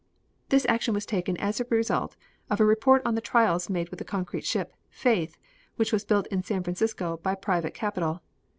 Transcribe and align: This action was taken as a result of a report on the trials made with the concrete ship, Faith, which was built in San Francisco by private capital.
This 0.49 0.65
action 0.67 0.95
was 0.95 1.05
taken 1.05 1.37
as 1.37 1.59
a 1.61 1.65
result 1.69 2.15
of 2.49 2.59
a 2.59 2.65
report 2.65 3.03
on 3.05 3.13
the 3.13 3.21
trials 3.21 3.69
made 3.69 3.89
with 3.89 3.99
the 3.99 4.03
concrete 4.03 4.43
ship, 4.45 4.73
Faith, 4.89 5.37
which 5.75 5.93
was 5.93 6.05
built 6.05 6.25
in 6.31 6.41
San 6.41 6.63
Francisco 6.63 7.17
by 7.21 7.35
private 7.35 7.75
capital. 7.75 8.23